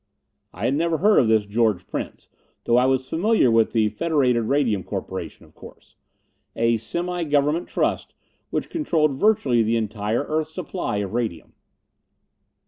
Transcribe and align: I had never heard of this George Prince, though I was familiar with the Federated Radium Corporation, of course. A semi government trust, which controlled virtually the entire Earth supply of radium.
I 0.51 0.65
had 0.65 0.73
never 0.73 0.97
heard 0.97 1.19
of 1.19 1.27
this 1.27 1.45
George 1.45 1.85
Prince, 1.85 2.27
though 2.63 2.75
I 2.77 2.87
was 2.87 3.07
familiar 3.07 3.51
with 3.51 3.71
the 3.71 3.89
Federated 3.89 4.45
Radium 4.45 4.81
Corporation, 4.83 5.45
of 5.45 5.53
course. 5.53 5.95
A 6.55 6.77
semi 6.77 7.23
government 7.23 7.67
trust, 7.67 8.15
which 8.49 8.71
controlled 8.71 9.13
virtually 9.13 9.61
the 9.61 9.75
entire 9.77 10.23
Earth 10.23 10.47
supply 10.47 10.97
of 10.97 11.13
radium. 11.13 11.53